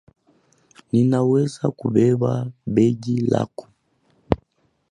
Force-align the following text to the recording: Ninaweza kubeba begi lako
Ninaweza 0.91 1.65
kubeba 1.79 2.31
begi 2.73 3.15
lako 3.31 3.65